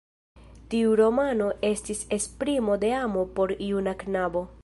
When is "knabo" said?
4.05-4.47